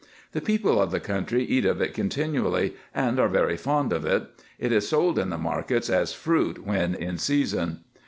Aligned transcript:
The 0.31 0.41
people 0.41 0.81
of 0.81 0.89
the 0.89 0.99
country 0.99 1.45
eat 1.45 1.63
of 1.63 1.79
it 1.79 1.93
continually, 1.93 2.73
and 2.91 3.19
are 3.19 3.27
very 3.29 3.55
fond 3.55 3.93
of 3.93 4.03
it. 4.03 4.23
It 4.57 4.71
is 4.71 4.89
sold 4.89 5.19
in 5.19 5.29
the 5.29 5.37
markets 5.37 5.91
as 5.91 6.11
fruit 6.11 6.65
when 6.65 6.95
in 6.95 7.19
season. 7.19 7.81